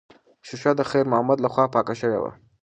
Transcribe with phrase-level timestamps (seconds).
[0.47, 2.31] ښیښه د خیر محمد لخوا پاکه شوې وه.